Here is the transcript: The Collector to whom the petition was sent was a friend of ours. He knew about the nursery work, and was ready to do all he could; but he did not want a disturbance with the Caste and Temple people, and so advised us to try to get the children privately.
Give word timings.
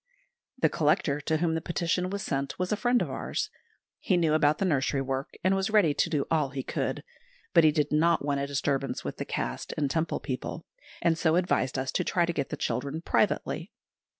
The 0.57 0.67
Collector 0.67 1.21
to 1.21 1.37
whom 1.37 1.53
the 1.53 1.61
petition 1.61 2.09
was 2.09 2.23
sent 2.23 2.57
was 2.57 2.71
a 2.71 2.75
friend 2.75 3.03
of 3.03 3.11
ours. 3.11 3.51
He 3.99 4.17
knew 4.17 4.33
about 4.33 4.57
the 4.57 4.65
nursery 4.65 4.99
work, 5.03 5.35
and 5.43 5.55
was 5.55 5.69
ready 5.69 5.93
to 5.93 6.09
do 6.09 6.25
all 6.31 6.49
he 6.49 6.63
could; 6.63 7.03
but 7.53 7.63
he 7.63 7.71
did 7.71 7.91
not 7.91 8.25
want 8.25 8.39
a 8.39 8.47
disturbance 8.47 9.03
with 9.03 9.17
the 9.17 9.25
Caste 9.25 9.75
and 9.77 9.91
Temple 9.91 10.19
people, 10.19 10.65
and 11.03 11.19
so 11.19 11.35
advised 11.35 11.77
us 11.77 11.91
to 11.91 12.03
try 12.03 12.25
to 12.25 12.33
get 12.33 12.49
the 12.49 12.57
children 12.57 13.03
privately. 13.03 13.71